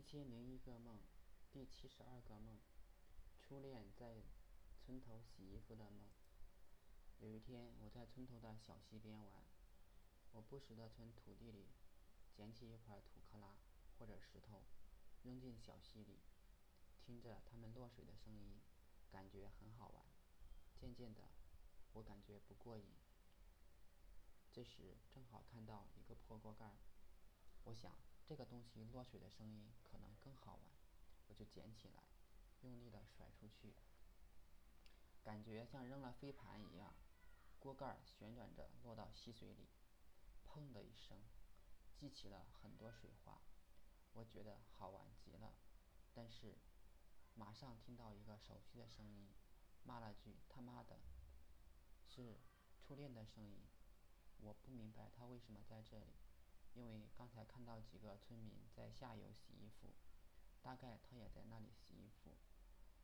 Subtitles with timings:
[0.00, 0.98] 一千零一个梦，
[1.52, 2.58] 第七十二个梦，
[3.38, 4.22] 初恋在
[4.78, 6.08] 村头洗衣服的梦。
[7.18, 9.44] 有一天，我在村头的小溪边玩，
[10.32, 11.66] 我不时地从土地里
[12.34, 13.56] 捡起一块土坷垃
[13.98, 14.62] 或者石头，
[15.22, 16.20] 扔进小溪里，
[17.04, 18.58] 听着它们落水的声音，
[19.10, 20.06] 感觉很好玩。
[20.78, 21.28] 渐渐的，
[21.92, 22.86] 我感觉不过瘾。
[24.50, 26.78] 这时，正好看到一个破锅盖，
[27.64, 27.94] 我想
[28.30, 30.62] 这个东西落水的声音可能更好玩，
[31.26, 32.04] 我就捡起来，
[32.60, 33.74] 用力地甩出去，
[35.24, 36.94] 感觉像扔了飞盘一样，
[37.58, 39.66] 锅盖旋转着落到溪水里，
[40.46, 41.18] 砰的一声，
[41.96, 43.42] 激起了很多水花。
[44.12, 45.52] 我觉得好玩极了，
[46.14, 46.56] 但是
[47.34, 49.28] 马上听到一个熟悉的声音，
[49.82, 51.00] 骂了句“他妈的”，
[52.06, 52.38] 是
[52.78, 53.58] 初恋的声音。
[54.38, 56.14] 我不明白他为什么在这里，
[56.74, 59.94] 因为刚才看到几个村民在下游洗衣服，
[60.62, 62.36] 大概他也在那里洗衣服。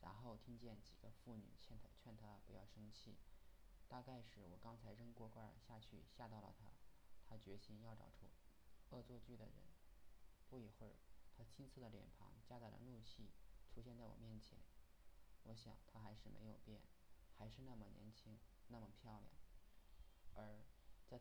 [0.00, 3.18] 然后听见几个妇女劝他劝他不要生气，
[3.86, 6.72] 大概是我刚才扔锅盖下去吓到了他，
[7.28, 8.30] 他决心要找出
[8.90, 9.54] 恶作剧的人。
[10.48, 10.96] 不一会儿，
[11.36, 13.30] 他青涩的脸庞夹杂着怒气
[13.68, 14.58] 出现在我面前。
[15.44, 16.80] 我想他还是没有变，
[17.36, 19.39] 还是那么年轻，那么漂亮。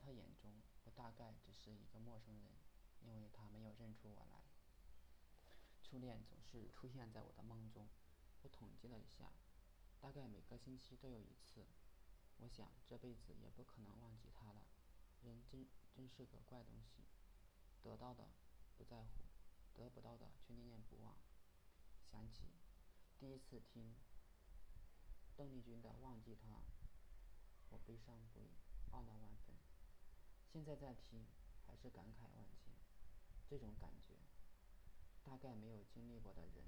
[0.09, 0.49] 在眼中，
[0.85, 2.49] 我大概只是一个陌生人，
[3.02, 4.41] 因为他没有认出我来。
[5.83, 7.88] 初恋总是出现在我的梦中，
[8.41, 9.31] 我统计了一下，
[9.99, 11.67] 大概每个星期都有一次。
[12.37, 14.65] 我想这辈子也不可能忘记他了。
[15.21, 17.03] 人真真是个怪东西，
[17.83, 18.30] 得到的
[18.80, 19.27] 不在乎，
[19.75, 21.15] 得不到的却念念不忘。
[22.03, 22.45] 想起
[23.19, 23.93] 第一次听
[25.37, 26.55] 邓丽君的《忘记他》，
[27.69, 28.49] 我悲伤不已，
[28.91, 29.68] 懊恼万分。
[30.52, 31.28] 现在再听，
[31.67, 32.73] 还是感慨万千。
[33.47, 34.16] 这种感觉，
[35.23, 36.66] 大概没有经历过的人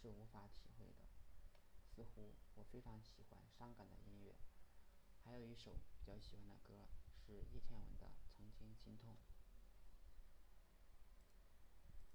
[0.00, 1.04] 是无法体会的。
[1.94, 4.34] 似乎我非常喜欢伤感的音乐，
[5.24, 6.86] 还有一首比较喜欢的歌
[7.26, 8.06] 是叶倩文的《